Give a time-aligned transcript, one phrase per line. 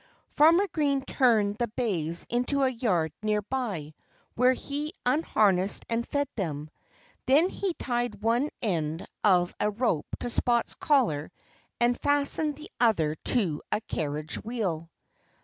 [0.35, 3.93] Farmer Green turned the bays into a yard near by,
[4.33, 6.71] where he unharnessed and fed them.
[7.27, 11.31] Then he tied one end of a rope to Spot's collar
[11.79, 14.89] and fastened the other end to a carriage wheel.